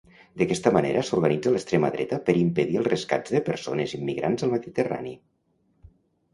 D'aquesta 0.41 0.69
manera 0.77 1.03
s'organitza 1.09 1.51
l'extrema 1.55 1.91
dreta 1.97 2.19
per 2.31 2.35
impedir 2.45 2.81
els 2.83 2.91
rescats 2.93 3.37
de 3.37 3.45
persones 3.53 3.97
immigrants 4.01 4.49
al 4.49 4.57
Mediterrani. 4.59 5.17